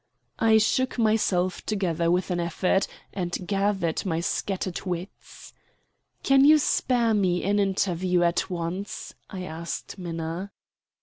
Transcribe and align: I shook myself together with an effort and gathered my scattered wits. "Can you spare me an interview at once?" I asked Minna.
I 0.39 0.57
shook 0.57 0.97
myself 0.97 1.63
together 1.63 2.09
with 2.09 2.31
an 2.31 2.39
effort 2.39 2.87
and 3.13 3.37
gathered 3.47 4.03
my 4.03 4.19
scattered 4.19 4.81
wits. 4.83 5.53
"Can 6.23 6.43
you 6.43 6.57
spare 6.57 7.13
me 7.13 7.43
an 7.43 7.59
interview 7.59 8.23
at 8.23 8.49
once?" 8.49 9.13
I 9.29 9.43
asked 9.43 9.99
Minna. 9.99 10.53